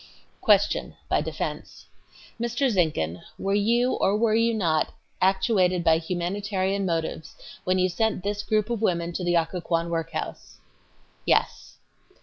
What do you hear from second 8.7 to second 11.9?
of women to the Occoquan Workhouse? A. Yes.